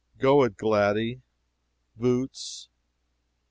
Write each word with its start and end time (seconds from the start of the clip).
"Go 0.17 0.41
it, 0.45 0.57
Gladdy!" 0.57 1.21
"Boots!" 1.95 2.69